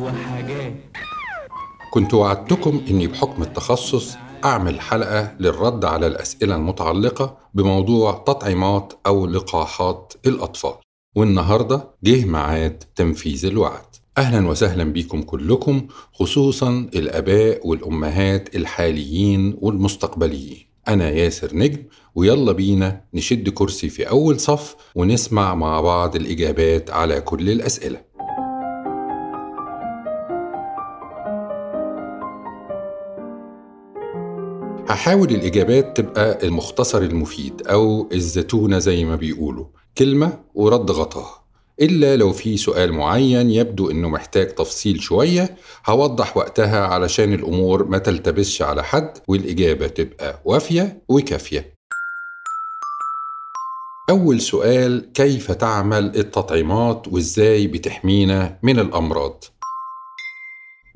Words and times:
وحاجات 0.00 0.72
كنت 1.90 2.14
وعدتكم 2.14 2.80
إني 2.90 3.06
بحكم 3.06 3.42
التخصص 3.42 4.16
أعمل 4.44 4.80
حلقة 4.80 5.34
للرد 5.40 5.84
على 5.84 6.06
الأسئلة 6.06 6.56
المتعلقة 6.56 7.36
بموضوع 7.54 8.12
تطعيمات 8.26 8.92
أو 9.06 9.26
لقاحات 9.26 10.12
الأطفال. 10.26 10.74
والنهاردة 11.16 11.90
جه 12.04 12.24
ميعاد 12.24 12.84
تنفيذ 12.96 13.46
الوعد. 13.46 13.84
أهلا 14.18 14.48
وسهلا 14.48 14.84
بكم 14.84 15.22
كلكم 15.22 15.86
خصوصا 16.12 16.70
الآباء 16.94 17.66
والأمهات 17.66 18.56
الحاليين 18.56 19.56
والمستقبليين. 19.60 20.68
أنا 20.88 21.10
ياسر 21.10 21.56
نجم 21.56 21.82
ويلا 22.14 22.52
بينا 22.52 23.04
نشد 23.14 23.48
كرسي 23.48 23.88
في 23.88 24.08
أول 24.08 24.40
صف 24.40 24.76
ونسمع 24.94 25.54
مع 25.54 25.80
بعض 25.80 26.16
الإجابات 26.16 26.90
على 26.90 27.20
كل 27.20 27.50
الأسئلة. 27.50 28.07
هحاول 34.88 35.30
الإجابات 35.30 35.96
تبقى 35.96 36.46
المختصر 36.46 36.98
المفيد 36.98 37.62
أو 37.66 38.08
الزتونة 38.12 38.78
زي 38.78 39.04
ما 39.04 39.16
بيقولوا. 39.16 39.64
كلمة 39.98 40.38
ورد 40.54 40.90
غطاها. 40.90 41.44
إلا 41.80 42.16
لو 42.16 42.32
في 42.32 42.56
سؤال 42.56 42.92
معين 42.92 43.50
يبدو 43.50 43.90
إنه 43.90 44.08
محتاج 44.08 44.54
تفصيل 44.54 45.02
شوية 45.02 45.56
هوضح 45.86 46.36
وقتها 46.36 46.86
علشان 46.86 47.32
الأمور 47.34 47.84
ما 47.84 47.98
تلتبسش 47.98 48.62
على 48.62 48.84
حد 48.84 49.18
والإجابة 49.28 49.86
تبقى 49.86 50.40
وافية 50.44 51.02
وكافية. 51.08 51.74
أول 54.10 54.40
سؤال 54.40 55.12
كيف 55.14 55.52
تعمل 55.52 56.16
التطعيمات 56.16 57.08
وإزاي 57.08 57.66
بتحمينا 57.66 58.58
من 58.62 58.78
الأمراض؟ 58.78 59.44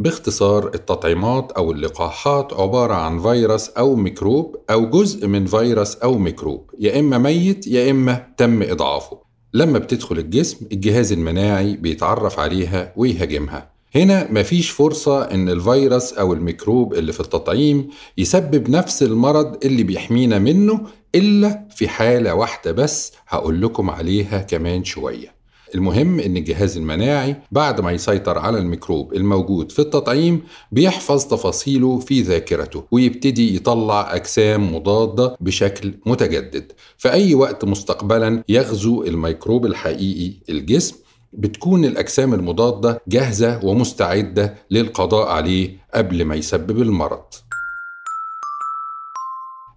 باختصار 0.02 0.70
التطعيمات 0.74 1.52
أو 1.52 1.72
اللقاحات 1.72 2.52
عبارة 2.52 2.94
عن 2.94 3.22
فيروس 3.22 3.68
أو 3.68 3.96
ميكروب 3.96 4.56
أو 4.70 4.86
جزء 4.90 5.26
من 5.26 5.46
فيروس 5.46 5.96
أو 5.96 6.18
ميكروب 6.18 6.70
يا 6.78 7.00
إما 7.00 7.18
ميت 7.18 7.66
يا 7.66 7.90
إما 7.90 8.26
تم 8.36 8.62
إضعافه. 8.62 9.18
لما 9.54 9.78
بتدخل 9.78 10.18
الجسم 10.18 10.66
الجهاز 10.72 11.12
المناعي 11.12 11.76
بيتعرف 11.76 12.38
عليها 12.38 12.92
ويهاجمها. 12.96 13.72
هنا 13.94 14.32
مفيش 14.32 14.70
فرصة 14.70 15.22
إن 15.22 15.48
الفيروس 15.48 16.12
أو 16.12 16.32
الميكروب 16.32 16.94
اللي 16.94 17.12
في 17.12 17.20
التطعيم 17.20 17.88
يسبب 18.18 18.70
نفس 18.70 19.02
المرض 19.02 19.64
اللي 19.64 19.82
بيحمينا 19.82 20.38
منه 20.38 20.80
إلا 21.14 21.68
في 21.76 21.88
حالة 21.88 22.34
واحدة 22.34 22.72
بس 22.72 23.12
هقول 23.28 23.62
لكم 23.62 23.90
عليها 23.90 24.38
كمان 24.38 24.84
شوية. 24.84 25.41
المهم 25.74 26.20
إن 26.20 26.36
الجهاز 26.36 26.76
المناعي 26.76 27.36
بعد 27.52 27.80
ما 27.80 27.92
يسيطر 27.92 28.38
على 28.38 28.58
الميكروب 28.58 29.14
الموجود 29.14 29.72
في 29.72 29.78
التطعيم 29.78 30.42
بيحفظ 30.72 31.24
تفاصيله 31.24 31.98
في 31.98 32.22
ذاكرته 32.22 32.84
ويبتدي 32.90 33.56
يطلع 33.56 34.14
أجسام 34.14 34.74
مضادة 34.74 35.36
بشكل 35.40 35.94
متجدد. 36.06 36.72
في 36.98 37.12
أي 37.12 37.34
وقت 37.34 37.64
مستقبلا 37.64 38.44
يغزو 38.48 39.02
الميكروب 39.02 39.66
الحقيقي 39.66 40.32
الجسم 40.48 40.96
بتكون 41.32 41.84
الأجسام 41.84 42.34
المضادة 42.34 43.02
جاهزة 43.08 43.64
ومستعدة 43.64 44.54
للقضاء 44.70 45.28
عليه 45.28 45.76
قبل 45.94 46.24
ما 46.24 46.34
يسبب 46.34 46.82
المرض. 46.82 47.24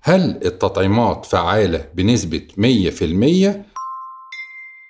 هل 0.02 0.40
التطعيمات 0.46 1.26
فعالة 1.26 1.86
بنسبة 1.96 2.42
100% 2.58 3.66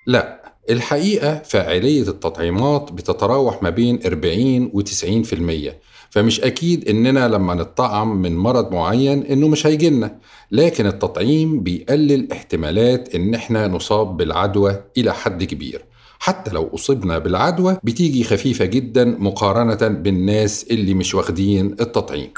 لا. 0.08 0.45
الحقيقة 0.70 1.42
فاعلية 1.46 2.02
التطعيمات 2.02 2.92
بتتراوح 2.92 3.64
ما 3.64 3.70
بين 3.70 4.00
40 4.06 4.72
و 4.74 4.82
90% 4.82 5.74
فمش 6.10 6.42
أكيد 6.42 6.90
إننا 6.90 7.28
لما 7.28 7.54
نطعم 7.54 8.22
من 8.22 8.38
مرض 8.38 8.74
معين 8.74 9.24
إنه 9.24 9.48
مش 9.48 9.68
هيجيلنا 9.68 10.20
لكن 10.52 10.86
التطعيم 10.86 11.60
بيقلل 11.64 12.32
احتمالات 12.32 13.16
إن 13.16 13.34
إحنا 13.34 13.68
نصاب 13.68 14.18
بالعدوى 14.18 14.84
إلى 14.98 15.14
حد 15.14 15.44
كبير 15.44 15.86
حتى 16.20 16.52
لو 16.52 16.70
أصبنا 16.76 17.18
بالعدوى 17.20 17.78
بتيجي 17.84 18.24
خفيفة 18.24 18.66
جدا 18.66 19.06
مقارنة 19.06 19.88
بالناس 19.88 20.66
اللي 20.72 20.94
مش 20.94 21.16
واخدين 21.16 21.66
التطعيم. 21.82 22.34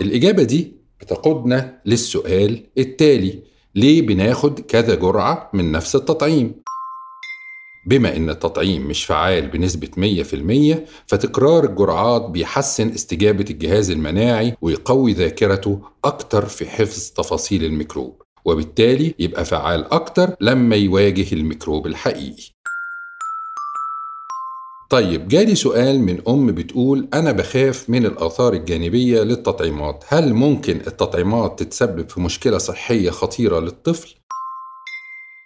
الإجابة 0.00 0.42
دي 0.42 0.72
بتقودنا 1.00 1.78
للسؤال 1.86 2.66
التالي 2.78 3.42
ليه 3.74 4.02
بناخد 4.02 4.60
كذا 4.60 4.94
جرعة 4.94 5.50
من 5.52 5.72
نفس 5.72 5.96
التطعيم؟ 5.96 6.54
بما 7.86 8.16
إن 8.16 8.30
التطعيم 8.30 8.86
مش 8.88 9.04
فعال 9.04 9.46
بنسبة 9.46 9.88
100% 10.74 10.76
فتكرار 11.06 11.64
الجرعات 11.64 12.22
بيحسن 12.22 12.88
استجابة 12.88 13.44
الجهاز 13.50 13.90
المناعي 13.90 14.56
ويقوي 14.62 15.12
ذاكرته 15.12 15.80
أكتر 16.04 16.46
في 16.46 16.66
حفظ 16.66 17.10
تفاصيل 17.16 17.64
الميكروب 17.64 18.22
وبالتالي 18.44 19.14
يبقى 19.18 19.44
فعال 19.44 19.92
أكتر 19.92 20.36
لما 20.40 20.76
يواجه 20.76 21.34
الميكروب 21.34 21.86
الحقيقي 21.86 22.53
طيب 24.90 25.28
جالي 25.28 25.54
سؤال 25.54 26.00
من 26.00 26.22
أم 26.28 26.46
بتقول 26.46 27.08
أنا 27.14 27.32
بخاف 27.32 27.90
من 27.90 28.06
الآثار 28.06 28.52
الجانبية 28.52 29.22
للتطعيمات 29.22 30.04
هل 30.08 30.34
ممكن 30.34 30.76
التطعيمات 30.76 31.62
تتسبب 31.62 32.08
في 32.08 32.20
مشكلة 32.20 32.58
صحية 32.58 33.10
خطيرة 33.10 33.60
للطفل؟ 33.60 34.14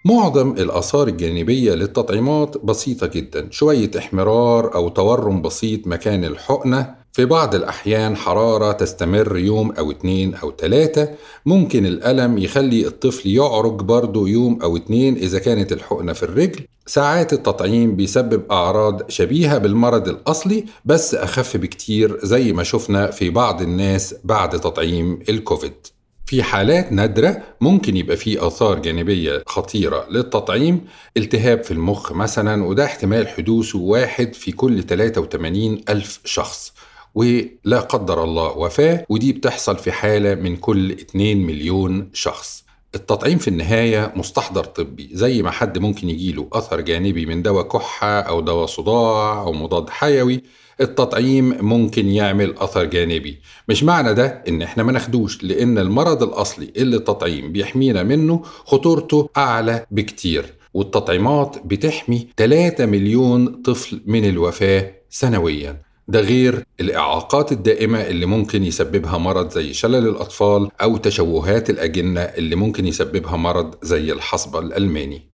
معظم 0.04 0.50
الآثار 0.52 1.08
الجانبية 1.08 1.74
للتطعيمات 1.74 2.56
بسيطة 2.64 3.06
جدا 3.06 3.48
شوية 3.50 3.90
احمرار 3.98 4.74
أو 4.74 4.88
تورم 4.88 5.42
بسيط 5.42 5.86
مكان 5.86 6.24
الحقنة 6.24 6.97
في 7.12 7.24
بعض 7.24 7.54
الأحيان 7.54 8.16
حرارة 8.16 8.72
تستمر 8.72 9.36
يوم 9.38 9.72
أو 9.72 9.90
اتنين 9.90 10.34
أو 10.34 10.50
تلاتة 10.50 11.08
ممكن 11.46 11.86
الألم 11.86 12.38
يخلي 12.38 12.86
الطفل 12.86 13.28
يعرج 13.28 13.80
برضه 13.80 14.28
يوم 14.28 14.62
أو 14.62 14.76
اتنين 14.76 15.16
إذا 15.16 15.38
كانت 15.38 15.72
الحقنة 15.72 16.12
في 16.12 16.22
الرجل. 16.22 16.60
ساعات 16.86 17.32
التطعيم 17.32 17.96
بيسبب 17.96 18.42
أعراض 18.52 19.10
شبيهة 19.10 19.58
بالمرض 19.58 20.08
الأصلي 20.08 20.64
بس 20.84 21.14
أخف 21.14 21.56
بكتير 21.56 22.18
زي 22.22 22.52
ما 22.52 22.62
شفنا 22.62 23.10
في 23.10 23.30
بعض 23.30 23.62
الناس 23.62 24.14
بعد 24.24 24.60
تطعيم 24.60 25.18
الكوفيد. 25.28 25.86
في 26.26 26.42
حالات 26.42 26.92
نادرة 26.92 27.42
ممكن 27.60 27.96
يبقى 27.96 28.16
في 28.16 28.46
آثار 28.46 28.78
جانبية 28.78 29.42
خطيرة 29.46 30.06
للتطعيم 30.10 30.80
التهاب 31.16 31.62
في 31.64 31.70
المخ 31.70 32.12
مثلا 32.12 32.64
وده 32.64 32.84
احتمال 32.84 33.28
حدوثه 33.28 33.78
واحد 33.78 34.34
في 34.34 34.52
كل 34.52 34.82
83 34.82 35.80
ألف 35.88 36.20
شخص. 36.24 36.72
ولا 37.18 37.80
قدر 37.80 38.24
الله 38.24 38.58
وفاة 38.58 39.06
ودي 39.08 39.32
بتحصل 39.32 39.76
في 39.76 39.92
حالة 39.92 40.34
من 40.34 40.56
كل 40.56 40.90
2 40.92 41.46
مليون 41.46 42.10
شخص. 42.12 42.64
التطعيم 42.94 43.38
في 43.38 43.48
النهاية 43.48 44.12
مستحضر 44.16 44.64
طبي 44.64 45.08
زي 45.12 45.42
ما 45.42 45.50
حد 45.50 45.78
ممكن 45.78 46.08
يجيله 46.10 46.48
أثر 46.52 46.80
جانبي 46.80 47.26
من 47.26 47.42
دواء 47.42 47.68
كحة 47.68 48.20
أو 48.20 48.40
دواء 48.40 48.66
صداع 48.66 49.42
أو 49.42 49.52
مضاد 49.52 49.90
حيوي. 49.90 50.42
التطعيم 50.80 51.64
ممكن 51.64 52.08
يعمل 52.08 52.54
أثر 52.58 52.84
جانبي. 52.84 53.38
مش 53.68 53.82
معنى 53.84 54.14
ده 54.14 54.44
إن 54.48 54.62
إحنا 54.62 54.82
ما 54.82 54.92
ناخدوش 54.92 55.44
لأن 55.44 55.78
المرض 55.78 56.22
الأصلي 56.22 56.72
اللي 56.76 56.96
التطعيم 56.96 57.52
بيحمينا 57.52 58.02
منه 58.02 58.42
خطورته 58.44 59.28
أعلى 59.36 59.86
بكتير. 59.90 60.54
والتطعيمات 60.74 61.56
بتحمي 61.64 62.28
3 62.36 62.86
مليون 62.86 63.62
طفل 63.62 64.00
من 64.06 64.24
الوفاة 64.28 64.92
سنوياً. 65.10 65.87
ده 66.10 66.20
غير 66.20 66.64
الإعاقات 66.80 67.52
الدائمة 67.52 68.00
اللي 68.00 68.26
ممكن 68.26 68.64
يسببها 68.64 69.18
مرض 69.18 69.50
زي 69.50 69.72
شلل 69.72 70.08
الأطفال 70.08 70.68
أو 70.82 70.96
تشوهات 70.96 71.70
الأجنة 71.70 72.20
اللي 72.20 72.56
ممكن 72.56 72.86
يسببها 72.86 73.36
مرض 73.36 73.74
زي 73.82 74.12
الحصبة 74.12 74.58
الألماني. 74.58 75.30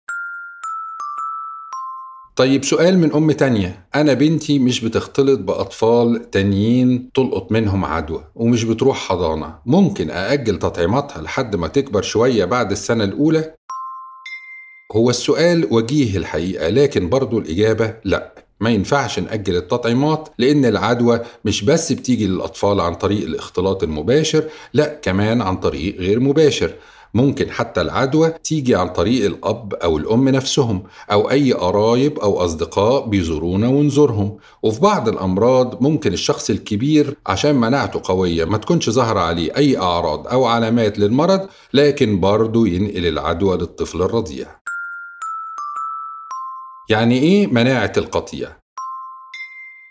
طيب 2.37 2.65
سؤال 2.65 2.99
من 2.99 3.13
أم 3.13 3.33
تانية. 3.33 3.89
أنا 3.95 4.13
بنتي 4.13 4.59
مش 4.59 4.85
بتختلط 4.85 5.41
بأطفال 5.41 6.31
تانيين 6.31 7.11
تلقط 7.15 7.53
منهم 7.53 7.85
عدوى 7.85 8.25
ومش 8.35 8.65
بتروح 8.65 9.09
حضانة. 9.09 9.59
ممكن 9.67 10.11
أأجل 10.11 10.59
تطعيماتها 10.59 11.23
لحد 11.23 11.57
ما 11.57 11.69
تكبر 11.69 12.03
شوية 12.03 12.45
بعد 12.45 12.71
السنة 12.71 13.05
الأولى؟ 13.05 13.55
هو 14.93 15.11
السؤال 15.11 15.69
وجيه 15.71 16.17
الحقيقة 16.17 16.69
لكن 16.69 17.09
برضو 17.09 17.39
الإجابة 17.39 17.95
لأ. 18.05 18.35
ما 18.63 18.71
ينفعش 18.71 19.19
نأجل 19.19 19.57
التطعيمات 19.57 20.29
لأن 20.39 20.65
العدوى 20.65 21.21
مش 21.45 21.65
بس 21.65 21.93
بتيجي 21.93 22.27
للأطفال 22.27 22.81
عن 22.81 22.95
طريق 22.95 23.25
الاختلاط 23.25 23.83
المباشر 23.83 24.45
لأ 24.75 25.01
كمان 25.03 25.43
عن 25.43 25.57
طريق 25.57 25.97
غير 25.99 26.21
مباشر. 26.21 26.75
ممكن 27.15 27.51
حتى 27.51 27.81
العدوى 27.81 28.31
تيجي 28.45 28.75
عن 28.75 28.89
طريق 28.89 29.25
الأب 29.27 29.75
أو 29.75 29.99
الأم 29.99 30.29
نفسهم 30.29 30.83
أو 31.13 31.31
أي 31.31 31.53
قرايب 31.53 32.19
أو 32.19 32.45
أصدقاء 32.45 33.07
بيزورونا 33.07 33.69
ونزورهم. 33.69 34.37
وفي 34.63 34.81
بعض 34.81 35.09
الأمراض 35.09 35.83
ممكن 35.83 36.13
الشخص 36.13 36.51
الكبير 36.51 37.17
عشان 37.27 37.55
مناعته 37.55 38.01
قوية 38.05 38.45
ما 38.45 38.59
تكونش 38.59 38.91
ظاهرة 38.91 39.21
عليه 39.21 39.57
أي 39.57 39.79
أعراض 39.79 40.29
أو 40.29 40.45
علامات 40.45 40.99
للمرض 40.99 41.49
لكن 41.75 42.21
برضه 42.21 42.69
ينقل 42.69 43.07
العدوى 43.07 43.57
للطفل 43.57 44.03
الرضيع. 44.03 44.62
يعني 46.89 47.19
إيه 47.19 47.47
مناعة 47.47 47.93
القطيع؟ 47.97 48.57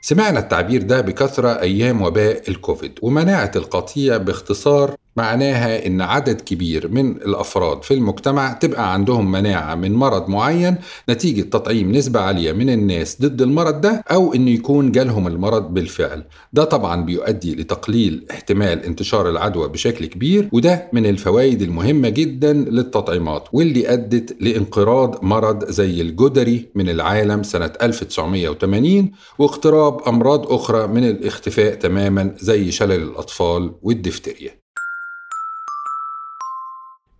سمعنا 0.02 0.40
التعبير 0.40 0.82
ده 0.82 1.02
بكثرة 1.02 1.60
أيام 1.60 2.02
وباء 2.02 2.50
الكوفيد 2.50 3.00
ومناعة 3.02 3.52
القطيع 3.56 4.18
باختصار 4.18 4.96
معناها 5.18 5.86
إن 5.88 6.02
عدد 6.02 6.42
كبير 6.42 6.88
من 6.88 7.12
الأفراد 7.12 7.84
في 7.84 7.94
المجتمع 7.94 8.54
تبقى 8.54 8.94
عندهم 8.94 9.32
مناعة 9.32 9.76
من 9.76 9.94
مرض 9.94 10.30
معين 10.30 10.76
نتيجة 11.10 11.42
تطعيم 11.42 11.92
نسبة 11.92 12.20
عالية 12.20 12.52
من 12.52 12.70
الناس 12.70 13.22
ضد 13.22 13.42
المرض 13.42 13.82
ده 13.82 14.04
أو 14.12 14.34
إنه 14.34 14.52
يكون 14.52 14.92
جالهم 14.92 15.28
المرض 15.28 15.74
بالفعل. 15.74 16.24
ده 16.54 16.64
طبعا 16.64 17.02
بيؤدي 17.06 17.56
لتقليل 17.56 18.26
احتمال 18.32 18.84
انتشار 18.86 19.30
العدوى 19.30 19.68
بشكل 19.68 20.06
كبير 20.06 20.50
وده 20.52 20.90
من 20.94 21.06
الفوائد 21.06 21.62
المهمة 21.62 22.10
جدا 22.10 22.54
للتطعيمات 22.54 23.48
واللي 23.54 23.94
أدت 23.94 24.36
لانقراض 24.42 25.24
مرض 25.24 25.70
زي 25.70 26.02
الجدري 26.02 26.70
من 26.76 26.90
العالم 26.90 27.44
سنة 27.44 27.72
1980 27.82 29.12
واقتراب 29.40 30.02
أمراض 30.08 30.54
أخرى 30.54 30.88
من 30.88 31.04
الاختفاء 31.10 31.76
تماما 31.76 32.36
زي 32.40 32.72
شلل 32.72 33.04
الأطفال 33.04 33.72
والدفتريا. 33.82 34.61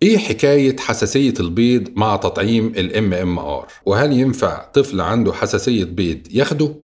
إيه 0.02 0.18
حكاية 0.18 0.76
حساسية 0.76 1.34
البيض 1.40 1.88
مع 1.96 2.16
تطعيم 2.16 2.66
ال 2.66 3.12
MMR 3.14 3.66
وهل 3.86 4.12
ينفع 4.12 4.70
طفل 4.70 5.00
عنده 5.00 5.32
حساسية 5.32 5.84
بيض 5.84 6.18
ياخده؟ 6.30 6.81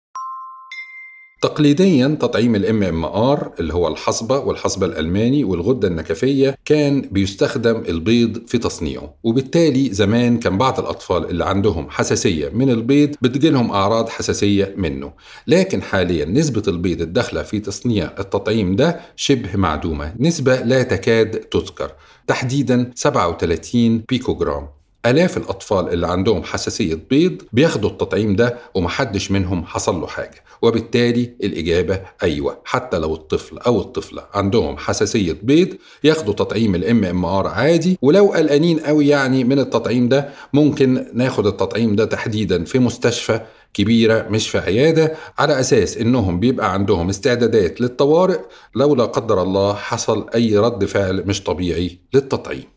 تقليديا 1.45 2.17
تطعيم 2.21 2.55
ال 2.55 2.83
MMR 2.83 3.51
اللي 3.59 3.73
هو 3.73 3.87
الحصبة 3.87 4.39
والحصبة 4.39 4.85
الألماني 4.85 5.43
والغدة 5.43 5.87
النكفيه 5.87 6.55
كان 6.65 7.01
بيستخدم 7.01 7.83
البيض 7.89 8.47
في 8.47 8.57
تصنيعه. 8.57 9.13
وبالتالي 9.23 9.93
زمان 9.93 10.39
كان 10.39 10.57
بعض 10.57 10.79
الأطفال 10.79 11.29
اللي 11.29 11.45
عندهم 11.45 11.89
حساسية 11.89 12.49
من 12.49 12.69
البيض 12.69 13.15
بتجيلهم 13.21 13.71
أعراض 13.71 14.09
حساسية 14.09 14.73
منه. 14.77 15.13
لكن 15.47 15.81
حاليا 15.81 16.25
نسبة 16.25 16.63
البيض 16.67 17.01
الداخله 17.01 17.43
في 17.43 17.59
تصنيع 17.59 18.11
التطعيم 18.19 18.75
ده 18.75 18.99
شبه 19.15 19.55
معدومة. 19.55 20.13
نسبة 20.19 20.55
لا 20.61 20.83
تكاد 20.83 21.31
تذكر. 21.31 21.91
تحديدا 22.27 22.91
37 22.95 24.03
بيكوغرام. 24.09 24.74
آلاف 25.05 25.37
الأطفال 25.37 25.89
اللي 25.93 26.07
عندهم 26.07 26.43
حساسية 26.43 26.99
بيض 27.09 27.41
بياخدوا 27.53 27.89
التطعيم 27.89 28.35
ده 28.35 28.57
ومحدش 28.75 29.31
منهم 29.31 29.65
حصل 29.65 30.01
له 30.01 30.07
حاجة. 30.07 30.43
وبالتالي 30.61 31.31
الإجابة 31.43 32.01
أيوة. 32.23 32.57
حتى 32.65 32.97
لو 32.97 33.13
الطفل 33.13 33.57
أو 33.57 33.81
الطفلة 33.81 34.23
عندهم 34.33 34.77
حساسية 34.77 35.37
بيض 35.43 35.67
ياخدوا 36.03 36.33
تطعيم 36.33 36.75
ال 36.75 37.03
MMR 37.05 37.47
عادي. 37.47 37.97
ولو 38.01 38.25
قلقانين 38.31 38.79
قوي 38.79 39.07
يعني 39.07 39.43
من 39.43 39.59
التطعيم 39.59 40.09
ده 40.09 40.29
ممكن 40.53 41.05
ناخد 41.13 41.47
التطعيم 41.47 41.95
ده 41.95 42.05
تحديدا 42.05 42.63
في 42.63 42.79
مستشفى 42.79 43.41
كبيرة 43.73 44.27
مش 44.29 44.49
في 44.49 44.57
عيادة 44.57 45.13
على 45.37 45.59
أساس 45.59 45.97
إنهم 45.97 46.39
بيبقى 46.39 46.73
عندهم 46.73 47.09
استعدادات 47.09 47.81
للطوارئ 47.81 48.39
لو 48.75 48.95
لا 48.95 49.05
قدر 49.05 49.41
الله 49.43 49.73
حصل 49.73 50.29
أي 50.35 50.57
رد 50.57 50.85
فعل 50.85 51.23
مش 51.27 51.43
طبيعي 51.43 51.99
للتطعيم. 52.13 52.74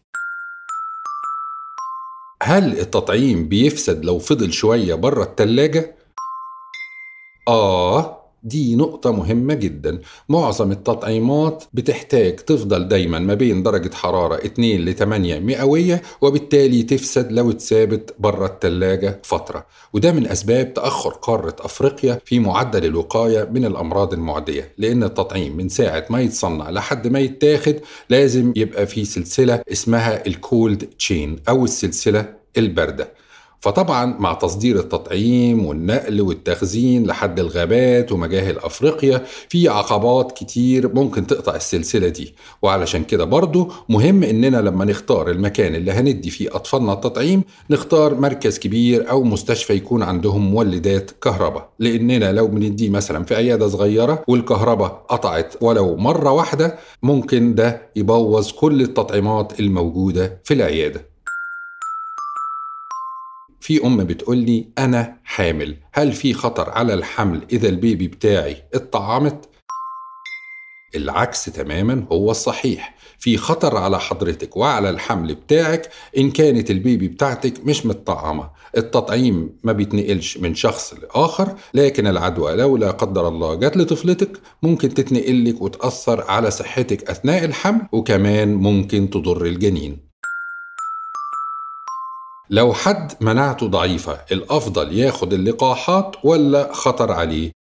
هل 2.48 2.78
التطعيم 2.78 3.48
بيفسد 3.48 4.04
لو 4.04 4.18
فضل 4.18 4.52
شوية 4.52 4.94
بره 4.94 5.22
التلاجة؟ 5.22 5.96
آه 7.48 8.18
دي 8.42 8.76
نقطة 8.76 9.12
مهمة 9.12 9.54
جدا. 9.54 10.00
معظم 10.28 10.72
التطعيمات 10.72 11.64
بتحتاج 11.72 12.36
تفضل 12.36 12.88
دايما 12.88 13.18
ما 13.18 13.34
بين 13.34 13.62
درجة 13.62 13.94
حرارة 13.94 14.34
2 14.34 14.84
ل 14.84 14.94
8 14.94 15.38
مئوية 15.38 16.02
وبالتالي 16.20 16.82
تفسد 16.82 17.32
لو 17.32 17.50
اتثابت 17.50 18.14
بره 18.18 18.46
التلاجة 18.46 19.20
فترة. 19.24 19.66
وده 19.92 20.12
من 20.12 20.26
أسباب 20.26 20.74
تأخر 20.74 21.10
قارة 21.10 21.56
أفريقيا 21.60 22.20
في 22.24 22.38
معدل 22.38 22.84
الوقاية 22.84 23.48
من 23.52 23.64
الأمراض 23.64 24.12
المعدية. 24.12 24.72
لأن 24.78 25.04
التطعيم 25.04 25.56
من 25.56 25.68
ساعة 25.68 26.06
ما 26.10 26.20
يتصنع 26.20 26.70
لحد 26.70 27.08
ما 27.08 27.18
يتاخد 27.18 27.76
لازم 28.10 28.52
يبقى 28.56 28.86
في 28.86 29.04
سلسلة 29.04 29.62
اسمها 29.72 30.26
الكولد 30.26 30.84
تشين 30.98 31.36
أو 31.48 31.64
السلسلة 31.64 32.37
الباردة 32.58 33.12
فطبعا 33.60 34.04
مع 34.18 34.32
تصدير 34.34 34.78
التطعيم 34.78 35.66
والنقل 35.66 36.20
والتخزين 36.20 37.06
لحد 37.06 37.40
الغابات 37.40 38.12
ومجاهل 38.12 38.58
أفريقيا 38.58 39.24
في 39.48 39.68
عقبات 39.68 40.32
كتير 40.32 40.94
ممكن 40.94 41.26
تقطع 41.26 41.56
السلسلة 41.56 42.08
دي. 42.08 42.34
وعلشان 42.62 43.04
كده 43.04 43.24
برضو 43.24 43.72
مهم 43.88 44.22
إننا 44.22 44.56
لما 44.56 44.84
نختار 44.84 45.30
المكان 45.30 45.74
اللي 45.74 45.92
هندي 45.92 46.30
فيه 46.30 46.56
أطفالنا 46.56 46.92
التطعيم 46.92 47.42
نختار 47.70 48.14
مركز 48.14 48.58
كبير 48.58 49.10
أو 49.10 49.22
مستشفى 49.24 49.72
يكون 49.74 50.02
عندهم 50.02 50.50
مولدات 50.50 51.10
كهرباء. 51.10 51.68
لأننا 51.78 52.32
لو 52.32 52.46
بنديه 52.46 52.90
مثلا 52.90 53.24
في 53.24 53.34
عيادة 53.34 53.68
صغيرة 53.68 54.24
والكهرباء 54.28 55.04
قطعت 55.08 55.54
ولو 55.60 55.96
مرة 55.96 56.30
واحدة 56.32 56.78
ممكن 57.02 57.54
ده 57.54 57.82
يبوظ 57.96 58.52
كل 58.52 58.82
التطعيمات 58.82 59.60
الموجودة 59.60 60.40
في 60.44 60.54
العيادة. 60.54 61.07
في 63.68 63.86
أم 63.86 64.04
بتقول 64.04 64.38
لي 64.38 64.68
أنا 64.78 65.16
حامل. 65.24 65.76
هل 65.92 66.12
في 66.12 66.34
خطر 66.34 66.70
على 66.70 66.94
الحمل 66.94 67.42
إذا 67.52 67.68
البيبي 67.68 68.08
بتاعي 68.08 68.56
اتطعمت؟ 68.74 69.48
العكس 70.96 71.44
تماما 71.44 72.06
هو 72.12 72.30
الصحيح 72.30 72.94
في 73.18 73.36
خطر 73.36 73.76
على 73.76 74.00
حضرتك 74.00 74.56
وعلى 74.56 74.90
الحمل 74.90 75.34
بتاعك 75.34 75.90
إن 76.18 76.30
كانت 76.30 76.70
البيبي 76.70 77.08
بتاعتك 77.08 77.66
مش 77.66 77.86
متطعمة. 77.86 78.50
التطعيم 78.76 79.58
ما 79.64 79.72
بيتنقلش 79.72 80.38
من 80.38 80.54
شخص 80.54 80.94
لآخر 80.94 81.54
لكن 81.74 82.06
العدوى 82.06 82.56
لو 82.56 82.76
لا 82.76 82.90
قدر 82.90 83.28
الله 83.28 83.54
جات 83.54 83.76
لطفلتك 83.76 84.40
ممكن 84.62 84.94
تتنقلك 84.94 85.62
وتأثر 85.62 86.24
على 86.30 86.50
صحتك 86.50 87.10
أثناء 87.10 87.44
الحمل 87.44 87.80
وكمان 87.92 88.54
ممكن 88.54 89.10
تضر 89.10 89.46
الجنين. 89.46 90.07
لو 92.50 92.72
حد 92.72 93.12
مناعته 93.20 93.66
ضعيفة 93.66 94.18
الأفضل 94.32 94.98
ياخد 94.98 95.32
اللقاحات 95.32 96.16
ولا 96.24 96.72
خطر 96.72 97.12
عليه؟ 97.12 97.52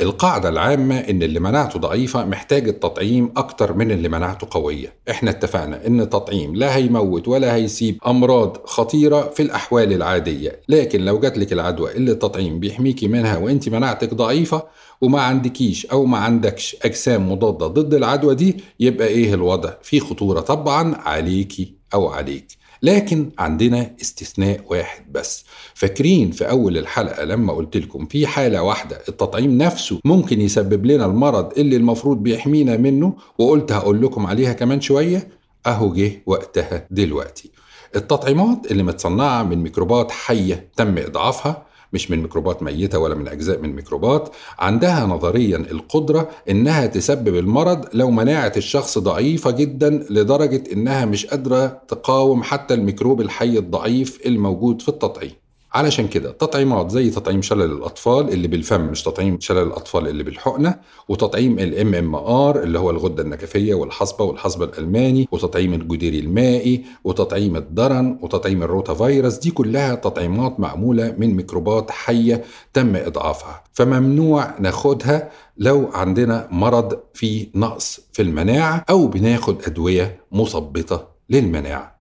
القاعدة 0.00 0.48
العامة 0.48 0.98
إن 0.98 1.22
اللي 1.22 1.40
مناعته 1.40 1.78
ضعيفة 1.78 2.24
محتاج 2.24 2.68
التطعيم 2.68 3.32
أكتر 3.36 3.72
من 3.72 3.90
اللي 3.90 4.08
مناعته 4.08 4.46
قوية 4.50 4.92
إحنا 5.10 5.30
اتفقنا 5.30 5.86
إن 5.86 6.00
التطعيم 6.00 6.54
لا 6.54 6.76
هيموت 6.76 7.28
ولا 7.28 7.54
هيسيب 7.54 7.98
أمراض 8.06 8.66
خطيرة 8.66 9.30
في 9.30 9.42
الأحوال 9.42 9.92
العادية 9.92 10.60
لكن 10.68 11.04
لو 11.04 11.20
جاتلك 11.20 11.52
العدوى 11.52 11.92
اللي 11.92 12.12
التطعيم 12.12 12.60
بيحميكي 12.60 13.08
منها 13.08 13.36
وإنت 13.36 13.68
مناعتك 13.68 14.14
ضعيفة 14.14 14.62
وما 15.00 15.20
عندكيش 15.20 15.86
أو 15.86 16.04
ما 16.04 16.18
عندكش 16.18 16.76
أجسام 16.84 17.32
مضادة 17.32 17.66
ضد 17.66 17.94
العدوى 17.94 18.34
دي 18.34 18.56
يبقى 18.80 19.06
إيه 19.08 19.34
الوضع؟ 19.34 19.72
في 19.82 20.00
خطورة 20.00 20.40
طبعا 20.40 20.94
عليكي 20.94 21.74
أو 21.94 22.08
عليك 22.08 22.46
لكن 22.84 23.30
عندنا 23.38 23.90
استثناء 24.02 24.60
واحد 24.68 25.12
بس. 25.12 25.44
فاكرين 25.74 26.30
في 26.30 26.50
أول 26.50 26.78
الحلقة 26.78 27.24
لما 27.24 27.52
قلت 27.52 27.76
لكم 27.76 28.06
في 28.06 28.26
حالة 28.26 28.62
واحدة 28.62 28.98
التطعيم 29.08 29.58
نفسه 29.58 30.00
ممكن 30.04 30.40
يسبب 30.40 30.86
لنا 30.86 31.06
المرض 31.06 31.58
اللي 31.58 31.76
المفروض 31.76 32.22
بيحمينا 32.22 32.76
منه 32.76 33.16
وقلت 33.38 33.72
هقول 33.72 34.02
لكم 34.02 34.26
عليها 34.26 34.52
كمان 34.52 34.80
شوية؟ 34.80 35.28
أهو 35.66 35.92
جه 35.92 36.22
وقتها 36.26 36.86
دلوقتي. 36.90 37.50
التطعيمات 37.96 38.70
اللي 38.70 38.82
متصنعة 38.82 39.42
من 39.42 39.58
ميكروبات 39.58 40.10
حية 40.10 40.68
تم 40.76 40.98
إضعافها 40.98 41.63
مش 41.94 42.10
من 42.10 42.22
ميكروبات 42.22 42.62
ميتة 42.62 42.98
ولا 42.98 43.14
من 43.14 43.28
أجزاء 43.28 43.58
من 43.58 43.72
ميكروبات 43.76 44.28
عندها 44.58 45.06
نظريا 45.06 45.56
القدرة 45.56 46.28
إنها 46.50 46.86
تسبب 46.86 47.34
المرض 47.36 47.84
لو 47.94 48.10
مناعة 48.10 48.52
الشخص 48.56 48.98
ضعيفة 48.98 49.50
جدا 49.50 50.06
لدرجة 50.10 50.62
إنها 50.72 51.04
مش 51.04 51.26
قادرة 51.26 51.66
تقاوم 51.88 52.42
حتى 52.42 52.74
الميكروب 52.74 53.20
الحي 53.20 53.58
الضعيف 53.58 54.26
الموجود 54.26 54.82
في 54.82 54.88
التطعيم. 54.88 55.43
علشان 55.74 56.08
كده 56.08 56.30
تطعيمات 56.32 56.90
زي 56.90 57.10
تطعيم 57.10 57.42
شلل 57.42 57.62
الأطفال 57.72 58.28
اللي 58.32 58.48
بالفم 58.48 58.80
مش 58.80 59.02
تطعيم 59.02 59.40
شلل 59.40 59.58
الأطفال 59.62 60.08
اللي 60.08 60.22
بالحقنة 60.22 60.74
وتطعيم 61.08 61.58
ال 61.58 61.94
MMR 61.94 62.62
اللي 62.62 62.78
هو 62.78 62.90
الغدة 62.90 63.22
النكفية 63.22 63.74
والحصبة 63.74 64.24
والحصبه 64.24 64.64
الألماني 64.64 65.28
وتطعيم 65.32 65.74
الجدري 65.74 66.18
المائي 66.18 66.84
وتطعيم 67.04 67.56
الدرن 67.56 68.18
وتطعيم 68.22 68.62
الروتا 68.62 68.94
فيروس 68.94 69.38
دي 69.38 69.50
كلها 69.50 69.94
تطعيمات 69.94 70.60
معمولة 70.60 71.14
من 71.18 71.34
ميكروبات 71.36 71.90
حية 71.90 72.44
تم 72.72 72.96
إضعافها. 72.96 73.64
فممنوع 73.72 74.58
ناخدها 74.60 75.30
لو 75.58 75.90
عندنا 75.94 76.48
مرض 76.50 76.98
فيه 77.14 77.48
نقص 77.54 78.00
في 78.12 78.22
المناعة 78.22 78.84
أو 78.90 79.06
بناخد 79.06 79.62
أدوية 79.66 80.20
مثبطه 80.32 81.08
للمناعة. 81.30 81.93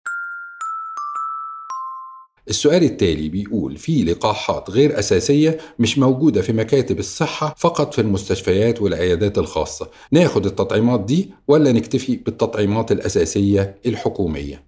السؤال 2.49 2.83
التالي 2.83 3.29
بيقول 3.29 3.77
في 3.77 4.03
لقاحات 4.03 4.69
غير 4.69 4.99
أساسية 4.99 5.57
مش 5.79 5.97
موجودة 5.97 6.41
في 6.41 6.53
مكاتب 6.53 6.99
الصحة 6.99 7.55
فقط 7.57 7.93
في 7.93 8.01
المستشفيات 8.01 8.81
والعيادات 8.81 9.37
الخاصة. 9.37 9.89
ناخد 10.11 10.45
التطعيمات 10.45 10.99
دي 10.99 11.31
ولا 11.47 11.71
نكتفي 11.71 12.15
بالتطعيمات 12.15 12.91
الأساسية 12.91 13.75
الحكومية؟ 13.85 14.63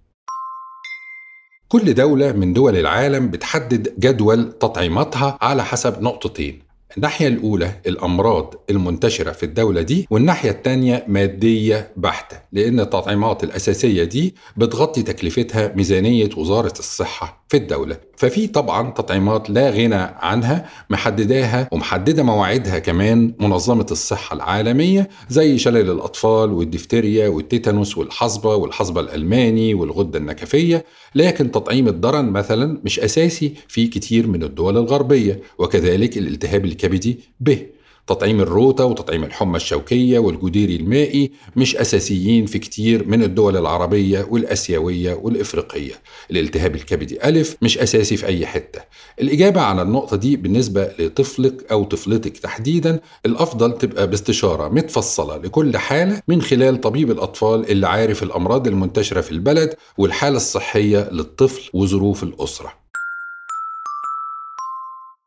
كل 1.68 1.94
دولة 1.94 2.32
من 2.32 2.52
دول 2.52 2.76
العالم 2.76 3.28
بتحدد 3.30 3.94
جدول 3.98 4.52
تطعيماتها 4.52 5.38
على 5.42 5.64
حسب 5.64 6.02
نقطتين. 6.02 6.63
الناحية 6.96 7.28
الأولى 7.28 7.70
الأمراض 7.86 8.54
المنتشرة 8.70 9.32
في 9.32 9.42
الدولة 9.42 9.82
دي 9.82 10.06
والناحية 10.10 10.50
الثانية 10.50 11.04
مادية 11.08 11.92
بحتة 11.96 12.36
لأن 12.52 12.80
التطعيمات 12.80 13.44
الأساسية 13.44 14.04
دي 14.04 14.34
بتغطي 14.56 15.02
تكلفتها 15.02 15.72
ميزانية 15.76 16.28
وزارة 16.36 16.74
الصحة 16.78 17.44
في 17.48 17.56
الدولة. 17.56 17.96
ففي 18.16 18.46
طبعا 18.46 18.90
تطعيمات 18.90 19.50
لا 19.50 19.70
غنى 19.70 19.94
عنها 19.94 20.68
محدداها 20.90 21.68
ومحددة 21.72 22.22
مواعيدها 22.22 22.78
كمان 22.78 23.34
منظمة 23.40 23.86
الصحة 23.90 24.36
العالمية 24.36 25.08
زي 25.28 25.58
شلل 25.58 25.90
الأطفال 25.90 26.52
والدفتيريا 26.52 27.28
والتيتانوس 27.28 27.98
والحصبة 27.98 28.54
والحصبة 28.54 29.00
الألماني 29.00 29.74
والغدة 29.74 30.18
النكفية. 30.18 30.84
لكن 31.14 31.50
تطعيم 31.50 31.88
الضرن 31.88 32.24
مثلا 32.30 32.80
مش 32.84 33.00
أساسي 33.00 33.54
في 33.68 33.86
كتير 33.86 34.26
من 34.26 34.42
الدول 34.42 34.76
الغربية 34.78 35.40
وكذلك 35.58 36.18
الالتهاب 36.18 36.64
الكبدي 36.84 37.18
به 37.40 37.66
تطعيم 38.06 38.40
الروتا 38.40 38.84
وتطعيم 38.84 39.24
الحمى 39.24 39.56
الشوكية 39.56 40.18
والجديري 40.18 40.76
المائي 40.76 41.30
مش 41.56 41.76
أساسيين 41.76 42.46
في 42.46 42.58
كتير 42.58 43.08
من 43.08 43.22
الدول 43.22 43.56
العربية 43.56 44.26
والأسيوية 44.30 45.14
والإفريقية. 45.14 45.92
الالتهاب 46.30 46.74
الكبدي 46.74 47.28
ألف 47.28 47.56
مش 47.62 47.78
أساسي 47.78 48.16
في 48.16 48.26
أي 48.26 48.46
حتة. 48.46 48.80
الإجابة 49.20 49.60
على 49.60 49.82
النقطة 49.82 50.16
دي 50.16 50.36
بالنسبة 50.36 50.90
لطفلك 50.98 51.72
أو 51.72 51.84
طفلتك 51.84 52.38
تحديدا 52.38 53.00
الأفضل 53.26 53.78
تبقى 53.78 54.06
باستشارة 54.10 54.68
متفصلة 54.68 55.36
لكل 55.36 55.76
حالة 55.78 56.22
من 56.28 56.42
خلال 56.42 56.80
طبيب 56.80 57.10
الأطفال 57.10 57.70
اللي 57.70 57.86
عارف 57.88 58.22
الأمراض 58.22 58.66
المنتشرة 58.66 59.20
في 59.20 59.32
البلد 59.32 59.74
والحالة 59.98 60.36
الصحية 60.36 61.08
للطفل 61.12 61.70
وظروف 61.74 62.22
الأسرة. 62.22 62.83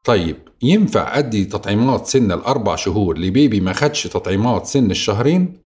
طيب 0.07 0.37
ينفع 0.61 1.17
أدي 1.17 1.45
تطعيمات 1.45 2.05
سن 2.05 2.31
الأربع 2.31 2.75
شهور 2.75 3.17
لبيبي 3.17 3.59
ما 3.59 3.73
خدش 3.73 4.03
تطعيمات 4.03 4.65
سن 4.65 4.91
الشهرين؟ 4.91 5.66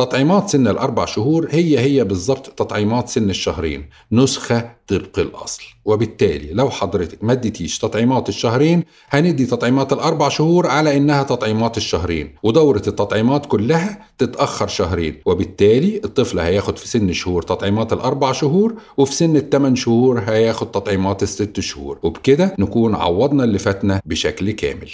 تطعيمات 0.00 0.50
سن 0.50 0.68
الأربع 0.68 1.04
شهور 1.04 1.48
هي 1.50 1.78
هي 1.78 2.04
بالظبط 2.04 2.46
تطعيمات 2.46 3.08
سن 3.08 3.30
الشهرين 3.30 3.88
نسخة 4.12 4.76
طبق 4.86 5.18
الأصل. 5.18 5.62
وبالتالي 5.84 6.52
لو 6.52 6.70
حضرتك 6.70 7.24
ما 7.24 7.32
اديتيش 7.32 7.78
تطعيمات 7.78 8.28
الشهرين 8.28 8.84
هندي 9.10 9.46
تطعيمات 9.46 9.92
الأربع 9.92 10.28
شهور 10.28 10.66
على 10.66 10.96
إنها 10.96 11.22
تطعيمات 11.22 11.76
الشهرين 11.76 12.34
ودورة 12.42 12.82
التطعيمات 12.86 13.46
كلها 13.46 14.08
تتأخر 14.18 14.68
شهرين. 14.68 15.20
وبالتالي 15.26 16.00
الطفل 16.04 16.38
هياخد 16.38 16.78
في 16.78 16.88
سن 16.88 17.12
شهور 17.12 17.42
تطعيمات 17.42 17.92
الأربع 17.92 18.32
شهور 18.32 18.74
وفي 18.96 19.14
سن 19.14 19.36
الثمان 19.36 19.76
شهور 19.76 20.18
هياخد 20.20 20.70
تطعيمات 20.70 21.22
الست 21.22 21.60
شهور. 21.60 21.98
وبكده 22.02 22.56
نكون 22.58 22.94
عوضنا 22.94 23.44
اللي 23.44 23.58
فاتنا 23.58 24.00
بشكل 24.04 24.50
كامل. 24.50 24.90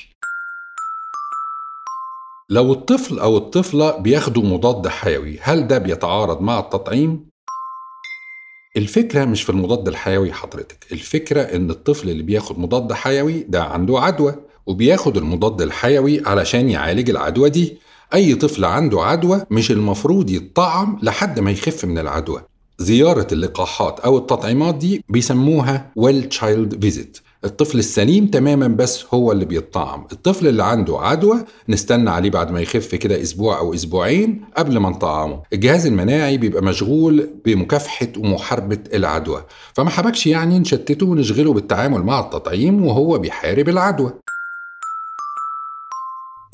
لو 2.51 2.73
الطفل 2.73 3.19
أو 3.19 3.37
الطفلة 3.37 3.99
بياخدوا 3.99 4.43
مضاد 4.43 4.89
حيوي 4.89 5.39
هل 5.43 5.67
ده 5.67 5.79
بيتعارض 5.79 6.41
مع 6.41 6.59
التطعيم؟ 6.59 7.27
الفكرة 8.77 9.25
مش 9.25 9.43
في 9.43 9.51
المضاد 9.51 9.89
الحيوي 9.89 10.33
حضرتك 10.33 10.87
الفكرة 10.93 11.41
إن 11.41 11.71
الطفل 11.71 12.11
اللي 12.11 12.23
بياخد 12.23 12.59
مضاد 12.59 12.93
حيوي 12.93 13.43
ده 13.49 13.63
عنده 13.65 13.99
عدوى 14.01 14.35
وبياخد 14.67 15.17
المضاد 15.17 15.63
الحيوي 15.63 16.23
علشان 16.27 16.71
يعالج 16.71 17.11
العدوى 17.11 17.51
دي. 17.51 17.79
أي 18.15 18.35
طفل 18.35 18.65
عنده 18.65 19.01
عدوى 19.03 19.43
مش 19.51 19.71
المفروض 19.71 20.31
يتطعم 20.31 20.99
لحد 21.03 21.41
ما 21.41 21.51
يخف 21.51 21.85
من 21.85 21.99
العدوى. 21.99 22.43
زيارة 22.79 23.27
اللقاحات 23.33 24.01
أو 24.01 24.19
التطعيمات 24.19 24.75
دي 24.75 25.05
بيسموها 25.09 25.93
well 26.01 26.25
child 26.39 26.77
visit. 26.87 27.26
الطفل 27.47 27.79
السليم 27.79 28.27
تماما 28.27 28.69
بس 28.69 29.05
هو 29.15 29.33
اللي 29.33 29.45
بيتطعم. 29.45 30.07
الطفل 30.13 30.47
اللي 30.47 30.65
عنده 30.65 30.99
عدوى 30.99 31.45
نستنى 31.69 32.11
عليه 32.11 32.31
بعد 32.31 32.51
ما 32.51 32.61
يخف 32.61 32.95
كده 32.95 33.23
أسبوع 33.23 33.59
أو 33.59 33.75
أسبوعين 33.75 34.45
قبل 34.57 34.79
ما 34.79 34.91
نطعمه. 34.91 35.43
الجهاز 35.53 35.87
المناعي 35.87 36.39
بيبقى 36.39 36.63
مشغول 36.63 37.31
بمكافحة 37.45 38.09
ومحاربة 38.19 38.79
العدوى. 38.95 39.45
فما 39.75 39.91
حبكش 39.91 40.27
يعني 40.27 40.59
نشتته 40.59 41.07
ونشغله 41.07 41.53
بالتعامل 41.53 42.03
مع 42.03 42.21
التطعيم 42.21 42.87
وهو 42.87 43.19
بيحارب 43.19 43.69
العدوى. 43.69 44.13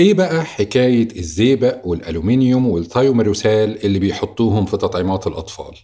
إيه 0.00 0.14
بقى 0.14 0.44
حكاية 0.44 1.08
الزئبق 1.18 1.86
والألومنيوم 1.86 2.66
وال 2.68 2.88
thimerosal 2.88 3.84
اللي 3.84 3.98
بيحطوهم 3.98 4.66
في 4.66 4.76
تطعيمات 4.76 5.26
الأطفال؟ 5.26 5.74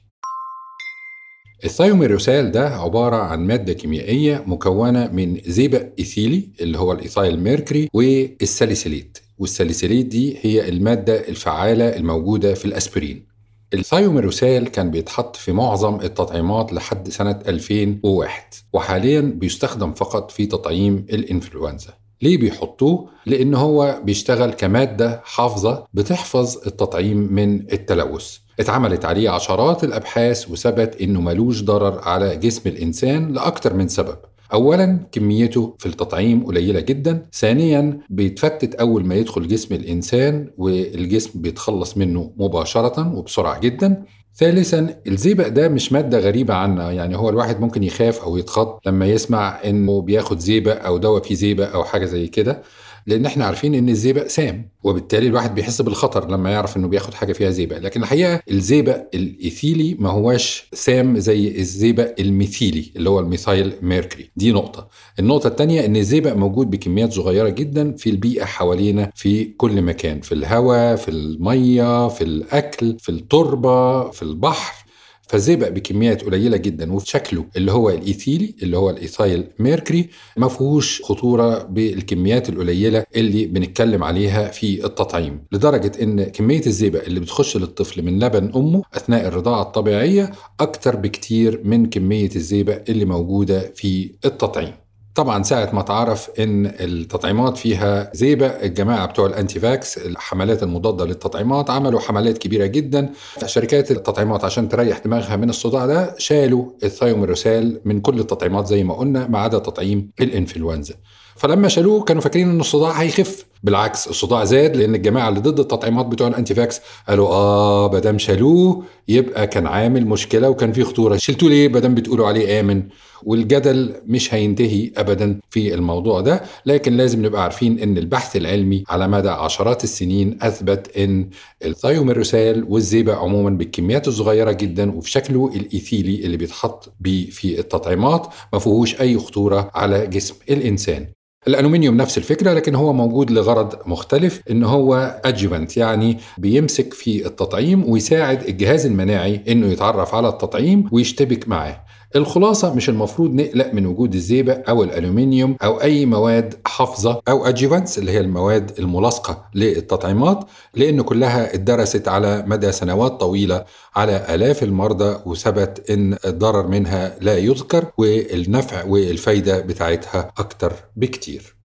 ال 1.65 1.73
thimerosal 1.73 2.51
ده 2.53 2.69
عبارة 2.69 3.17
عن 3.17 3.47
مادة 3.47 3.73
كيميائية 3.73 4.45
مكونة 4.47 5.09
من 5.13 5.41
زئبق 5.47 5.87
إيثيلي 5.99 6.49
اللي 6.61 6.79
هو 6.79 6.93
ال 6.93 7.01
ethyl 7.01 7.41
mercury 7.41 7.89
وال 7.95 8.14
salicylate. 8.14 9.19
وال 9.39 9.50
salicylate 9.50 10.07
دي 10.07 10.37
هي 10.43 10.69
المادة 10.69 11.29
الفعالة 11.29 11.97
الموجودة 11.97 12.55
في 12.55 12.65
الأسبرين. 12.65 13.27
الثايوميروسال 13.75 14.69
كان 14.69 14.91
بيتحط 14.91 15.37
في 15.37 15.53
معظم 15.53 15.95
التطعيمات 16.01 16.73
لحد 16.73 17.09
سنة 17.09 17.39
2001 17.49 18.33
وحاليا 18.73 19.21
بيستخدم 19.21 19.93
فقط 19.93 20.31
في 20.31 20.47
تطعيم 20.47 21.07
الإنفلونزا. 21.11 21.95
ليه 22.23 22.39
بيحطوه؟ 22.39 23.09
لأن 23.27 23.55
هو 23.55 24.01
بيشتغل 24.05 24.51
كمادة 24.51 25.21
حافظة 25.25 25.87
بتحفظ 25.95 26.57
التطعيم 26.67 27.33
من 27.33 27.73
التلوث. 27.73 28.37
اتعملت 28.61 29.05
عليه 29.05 29.31
عشرات 29.31 29.85
الأبحاث 29.85 30.51
وثبت 30.51 31.01
إنه 31.01 31.21
ملوش 31.21 31.63
ضرر 31.63 32.01
على 32.03 32.37
جسم 32.37 32.69
الإنسان 32.69 33.33
لأكتر 33.33 33.75
من 33.75 33.89
سبب. 33.89 34.17
أولا 34.53 34.99
كميته 35.13 35.75
في 35.79 35.87
التطعيم 35.87 36.47
قليلة 36.47 36.81
جدا. 36.81 37.27
ثانيا 37.33 38.01
بيتفتت 38.11 38.75
أول 38.75 39.05
ما 39.07 39.15
يدخل 39.15 39.49
جسم 39.49 39.75
الإنسان 39.75 40.51
والجسم 40.59 41.31
بيتخلص 41.35 41.97
منه 41.97 42.33
مباشرة 42.37 43.17
وبسرعة 43.17 43.61
جدا. 43.61 44.03
ثالثا 44.37 44.97
الزئبق 45.07 45.49
ده 45.49 45.69
مش 45.69 45.93
مادة 45.93 46.19
غريبة 46.19 46.55
عنا. 46.55 46.93
يعني 46.93 47.17
هو 47.17 47.29
الواحد 47.29 47.61
ممكن 47.61 47.83
يخاف 47.83 48.21
أو 48.23 48.37
يتخض 48.37 48.79
لما 48.87 49.07
يسمع 49.07 49.61
إنه 49.65 50.01
بياخد 50.03 50.39
زئبق 50.39 50.85
أو 50.85 50.99
دواء 50.99 51.23
فيه 51.23 51.35
زئبق 51.35 51.73
أو 51.73 51.85
حاجة 51.85 52.05
زي 52.05 52.27
كده. 52.27 52.63
لأن 53.09 53.27
إحنا 53.27 53.45
عارفين 53.45 53.75
ان 53.75 53.89
الزئبق 53.89 54.27
سام 54.27 54.69
وبالتالي 54.85 55.27
الواحد 55.27 55.55
بيحس 55.55 55.83
بالخطر 55.83 56.31
لما 56.31 56.51
يعرف 56.51 56.77
انه 56.77 56.89
بياخد 56.89 57.15
حاجة 57.15 57.33
فيها 57.33 57.51
زئبق 57.51 57.79
لكن 57.79 58.03
الحقيقة 58.03 58.41
الزئبق 58.51 59.03
الإيثيلي 59.15 59.97
ما 59.99 60.11
هواش 60.11 60.69
سام 60.73 61.19
زي 61.19 61.59
الزئبق 61.59 62.15
الميثيلي 62.21 62.93
اللي 62.97 63.11
هو 63.11 63.21
ال 63.21 63.28
methyl 63.28 63.73
mercury. 63.83 64.31
دي 64.37 64.53
نقطة. 64.53 64.89
النقطة 65.19 65.47
الثانية 65.47 65.87
إن 65.87 65.97
الزئبق 65.97 66.33
موجود 66.33 66.71
بكميات 66.71 67.13
صغيرة 67.13 67.49
جدا 67.49 67.97
في 67.97 68.11
البيئة 68.11 68.45
حوالينا 68.45 69.11
في 69.15 69.45
كل 69.45 69.83
مكان 69.83 70.21
في 70.21 70.33
الهواء 70.33 70.97
في 70.97 71.11
المية 71.11 72.09
في 72.09 72.25
الأكل 72.25 72.97
في 72.99 73.09
التربة 73.09 74.11
في 74.11 74.23
البحر. 74.23 74.88
فالزئبق 75.29 75.69
بكميات 75.69 76.25
قليلة 76.25 76.57
جدا 76.57 76.93
وفي 76.93 77.07
شكله 77.11 77.45
اللي 77.57 77.73
هو 77.73 77.91
الإيثيلي 77.91 78.55
اللي 78.63 78.77
هو 78.79 78.91
ال 78.91 79.00
ethyl 79.00 79.49
mercury 79.59 80.09
ما 80.37 80.49
فيهوش 80.49 81.03
خطورة 81.03 81.63
بالكميات 81.63 82.49
القليلة 82.49 83.05
اللي 83.17 83.47
بنتكلم 83.47 84.05
عليها 84.05 84.49
في 84.49 84.85
التطعيم 84.87 85.45
لدرجة 85.53 85.93
إن 86.03 86.25
كمية 86.25 86.67
الزئبق 86.67 87.05
اللي 87.05 87.21
بتخش 87.21 87.57
للطفل 87.57 88.03
من 88.03 88.19
لبن 88.25 88.53
أمه 88.57 88.83
أثناء 88.95 89.29
الرضاعة 89.29 89.63
الطبيعية 89.63 90.33
أكتر 90.61 90.97
بكتير 90.97 91.61
من 91.65 91.87
كمية 91.87 92.31
الزئبق 92.37 92.83
اللي 92.89 93.05
موجودة 93.05 93.73
في 93.75 94.11
التطعيم. 94.25 94.73
طبعا 95.19 95.43
ساعة 95.43 95.71
ما 95.75 95.83
تعرف 95.83 96.31
إن 96.39 96.67
التطعيمات 96.67 97.57
فيها 97.57 98.11
زئبق 98.15 98.47
الجماعة 98.47 99.07
بتوع 99.07 99.27
ال 99.27 99.61
anti-vax 99.61 99.99
الحملات 99.99 100.63
المضادة 100.63 101.05
للتطعيمات 101.05 101.71
عملوا 101.71 102.01
حملات 102.01 102.39
كبيرة 102.39 102.67
جدا. 102.67 103.13
شركات 103.47 103.91
التطعيمات 103.91 104.45
عشان 104.45 104.69
تريح 104.69 104.99
دماغها 104.99 105.37
من 105.37 105.51
الصداع 105.51 105.87
ده 105.87 106.15
شالوا 106.19 106.71
الـ 106.83 106.92
thiomersal 106.92 107.81
من 107.85 108.01
كل 108.01 108.19
التطعيمات 108.21 108.67
زي 108.67 108.85
ما 108.85 108.95
قلنا 108.95 109.27
ما 109.27 109.39
عدا 109.39 109.59
تطعيم 109.59 110.11
الإنفلونزا. 110.21 110.95
فلما 111.39 111.69
شالوه 111.69 112.03
كانوا 112.05 112.23
فاكرين 112.23 112.51
إن 112.51 112.61
الصداع 112.61 112.91
هيخف. 112.93 113.49
بالعكس 113.63 114.09
الصداع 114.09 114.45
زاد 114.45 114.77
لأن 114.77 114.95
الجماعة 114.95 115.29
اللي 115.29 115.41
ضد 115.41 115.61
التطعيمات 115.61 116.07
بتوع 116.07 116.29
الـ 116.29 116.55
anti-vax 116.55 116.81
قالوا 117.09 117.29
آه 117.29 117.91
ما 117.93 117.99
دام 117.99 118.19
شالوه 118.19 118.83
يبقى 119.09 119.47
كان 119.47 119.67
عامل 119.67 120.07
مشكلة 120.07 120.51
وكان 120.51 120.73
فيه 120.73 120.83
خطورة. 120.85 121.17
شلتوه 121.17 121.49
ليه؟ 121.49 121.69
ما 121.69 121.79
دام 121.81 121.95
بتقولوا 121.95 122.27
عليه 122.29 122.61
آمن. 122.61 122.83
والجدل 123.23 123.95
مش 124.07 124.35
هينتهي 124.35 124.91
ابدا 124.97 125.41
في 125.51 125.75
الموضوع 125.75 126.21
ده 126.21 126.43
لكن 126.67 126.97
لازم 126.97 127.27
نبقى 127.27 127.43
عارفين 127.43 127.79
إن 127.79 127.99
البحث 127.99 128.37
العلمي 128.37 128.85
على 128.89 129.09
مدى 129.09 129.29
عشرات 129.29 129.85
السنين 129.85 130.39
أثبت 130.43 130.97
إن 130.97 131.31
الثايوميروسال 131.65 132.65
والزيبة 132.69 133.15
عموما 133.15 133.51
بالكميات 133.51 134.09
الصغيرة 134.09 134.53
جدا 134.53 134.93
وفي 134.97 135.11
شكله 135.11 135.51
الإيثيلي 135.55 136.25
اللي 136.25 136.37
بيتحط 136.37 136.93
بيه 137.01 137.31
في 137.31 137.59
التطعيمات 137.59 138.27
ما 138.53 138.59
فيهوش 138.59 139.01
أي 139.01 139.19
خطورة 139.19 139.71
على 139.75 140.07
جسم 140.07 140.35
الإنسان. 140.51 141.07
الألومنيوم 141.47 141.97
نفس 141.97 142.19
الفكرة 142.19 142.53
لكن 142.53 142.75
هو 142.75 142.93
موجود 142.93 143.31
لغرض 143.31 143.89
مختلف 143.89 144.41
إن 144.51 144.65
هو 144.65 145.21
ادجوانت 145.25 145.77
يعني 145.77 146.19
بيمسك 146.39 146.95
في 146.95 147.27
التطعيم 147.27 147.91
ويساعد 147.91 148.43
الجهاز 148.43 148.87
المناعي 148.87 149.41
إنه 149.49 149.67
يتعرف 149.67 150.15
على 150.15 150.29
التطعيم 150.29 150.89
ويشتبك 150.93 151.49
معاه 151.49 151.85
الخلاصة 152.17 152.75
مش 152.75 152.89
المفروض 152.89 153.35
نقلق 153.35 153.75
من 153.75 153.87
وجود 153.87 154.15
الزيبة 154.15 154.53
أو 154.53 154.83
الألومنيوم 154.85 155.57
أو 155.63 155.81
أي 155.81 156.07
مواد 156.07 156.55
حافظة 156.67 157.23
أو 157.29 157.47
أدجيفانس 157.47 157.99
اللي 157.99 158.13
هي 158.13 158.21
المواد 158.21 158.79
الملاصقة 158.79 159.45
للتطعيمات 159.55 160.45
لأن 160.75 161.03
كلها 161.03 161.55
اتدرست 161.55 162.09
على 162.09 162.45
مدى 162.47 162.73
سنوات 162.73 163.13
طويلة 163.21 163.65
على 163.97 164.27
آلاف 164.35 164.63
المرضى 164.63 165.19
وثبت 165.27 165.91
إن 165.91 166.17
الضرر 166.27 166.67
منها 166.67 167.17
لا 167.21 167.39
يذكر 167.39 167.85
والنفع 167.99 168.85
والفايدة 168.85 169.61
بتاعتها 169.61 170.33
أكتر 170.39 170.73
بكتير. 170.97 171.58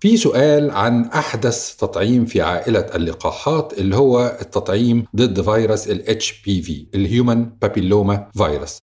في 0.00 0.16
سؤال 0.16 0.70
عن 0.70 1.04
أحدث 1.04 1.76
تطعيم 1.76 2.24
في 2.24 2.42
عائلة 2.42 2.86
اللقاحات 2.94 3.78
اللي 3.78 3.96
هو 3.96 4.38
التطعيم 4.40 5.04
ضد 5.16 5.40
فيروس 5.40 5.88
ال 5.88 6.18
HPV 6.22 6.70
الهيومن 6.94 7.44
بابيلوما 7.44 8.28
فيروس 8.36 8.78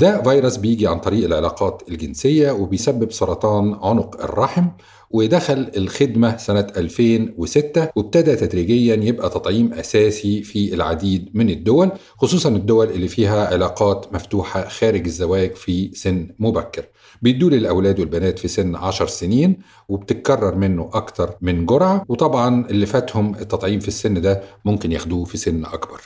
ده 0.00 0.22
فيروس 0.22 0.56
بيجي 0.56 0.86
عن 0.86 0.98
طريق 0.98 1.24
العلاقات 1.24 1.82
الجنسية 1.88 2.50
وبيسبب 2.52 3.12
سرطان 3.12 3.78
عنق 3.82 4.20
الرحم 4.22 4.64
ودخل 5.10 5.70
الخدمة 5.76 6.36
سنة 6.36 6.66
2006 6.76 7.88
وابتدى 7.96 8.36
تدريجيا 8.36 8.94
يبقى 8.94 9.30
تطعيم 9.30 9.72
أساسي 9.74 10.42
في 10.42 10.74
العديد 10.74 11.30
من 11.34 11.50
الدول 11.50 11.90
خصوصا 12.16 12.48
الدول 12.48 12.90
اللي 12.90 13.08
فيها 13.08 13.46
علاقات 13.46 14.12
مفتوحة 14.14 14.68
خارج 14.68 15.04
الزواج 15.06 15.54
في 15.54 15.90
سن 15.94 16.28
مبكر. 16.38 16.84
بيدوا 17.22 17.50
للأولاد 17.50 18.00
والبنات 18.00 18.38
في 18.38 18.48
سن 18.48 18.76
10 18.76 19.06
سنين 19.06 19.58
وبتتكرر 19.88 20.54
منه 20.54 20.90
أكتر 20.92 21.36
من 21.40 21.66
جرعة. 21.66 22.04
وطبعا 22.08 22.66
اللي 22.70 22.86
فاتهم 22.86 23.34
التطعيم 23.34 23.80
في 23.80 23.88
السن 23.88 24.20
ده 24.20 24.42
ممكن 24.64 24.92
ياخدوه 24.92 25.24
في 25.24 25.38
سن 25.38 25.64
أكبر. 25.64 26.00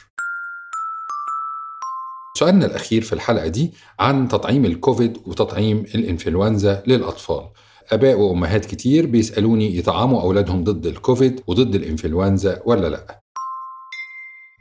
سؤالنا 2.38 2.66
الأخير 2.66 3.02
في 3.02 3.12
الحلقة 3.12 3.46
دي 3.48 3.72
عن 4.00 4.28
تطعيم 4.28 4.64
الكوفيد 4.64 5.18
وتطعيم 5.26 5.78
الإنفلونزا 5.94 6.82
للأطفال. 6.86 7.48
آباء 7.92 8.18
وأمهات 8.18 8.64
كتير 8.64 9.06
بيسألوني 9.06 9.76
يطعموا 9.78 10.22
أولادهم 10.22 10.64
ضد 10.64 10.86
الكوفيد 10.86 11.40
وضد 11.46 11.74
الإنفلونزا 11.74 12.62
ولا 12.64 12.88
لأ. 12.88 13.21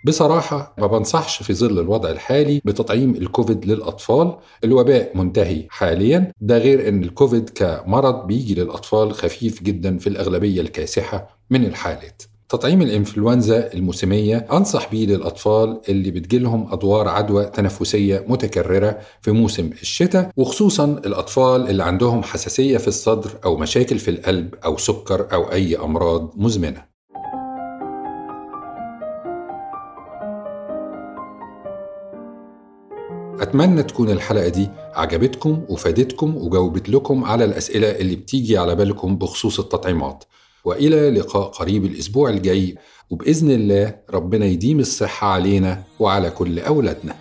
بصراحة 0.05 0.73
ما 0.77 0.87
بنصحش 0.87 1.43
في 1.43 1.53
ظل 1.53 1.79
الوضع 1.79 2.09
الحالي 2.09 2.61
بتطعيم 2.65 3.15
الكوفيد 3.15 3.65
للأطفال. 3.65 4.35
الوباء 4.63 5.17
منتهي 5.17 5.65
حاليا. 5.69 6.31
ده 6.41 6.57
غير 6.57 6.87
أن 6.89 7.03
الكوفيد 7.03 7.49
كمرض 7.49 8.27
بيجي 8.27 8.55
للأطفال 8.55 9.13
خفيف 9.13 9.63
جدا 9.63 9.97
في 9.97 10.07
الأغلبية 10.07 10.61
الكاسحة 10.61 11.37
من 11.49 11.65
الحالات. 11.65 12.23
تطعيم 12.49 12.81
الإنفلونزا 12.81 13.73
الموسمية 13.73 14.37
أنصح 14.51 14.91
بيه 14.91 15.05
للأطفال 15.05 15.81
اللي 15.89 16.11
بتجيلهم 16.11 16.73
أدوار 16.73 17.07
عدوى 17.07 17.45
تنفسية 17.45 18.25
متكررة 18.27 18.99
في 19.21 19.31
موسم 19.31 19.69
الشتاء 19.81 20.29
وخصوصا 20.37 20.85
الأطفال 20.85 21.69
اللي 21.69 21.83
عندهم 21.83 22.23
حساسية 22.23 22.77
في 22.77 22.87
الصدر 22.87 23.31
أو 23.45 23.57
مشاكل 23.57 23.99
في 23.99 24.11
القلب 24.11 24.55
أو 24.65 24.77
سكر 24.77 25.33
أو 25.33 25.51
أي 25.51 25.77
أمراض 25.77 26.33
مزمنة. 26.35 26.90
أتمنى 33.51 33.83
تكون 33.83 34.09
الحلقة 34.09 34.47
دي 34.47 34.69
عجبتكم 34.93 35.61
وفادتكم 35.69 36.37
وجاوبت 36.37 36.89
لكم 36.89 37.23
على 37.23 37.45
الأسئلة 37.45 37.91
اللي 37.91 38.15
بتيجي 38.15 38.57
على 38.57 38.75
بالكم 38.75 39.17
بخصوص 39.17 39.59
التطعيمات. 39.59 40.23
وإلى 40.65 41.09
لقاء 41.09 41.47
قريب 41.47 41.85
الأسبوع 41.85 42.29
الجاي 42.29 42.75
وبإذن 43.09 43.51
الله 43.51 43.95
ربنا 44.13 44.45
يديم 44.45 44.79
الصحة 44.79 45.27
علينا 45.27 45.83
وعلى 45.99 46.29
كل 46.29 46.59
أولادنا. 46.59 47.15